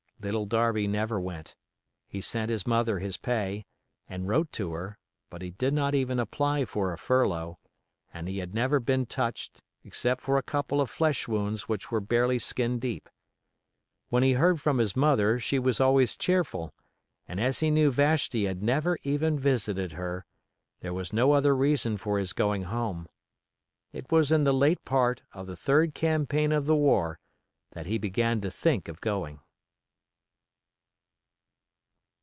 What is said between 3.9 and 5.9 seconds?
and wrote to her, but he did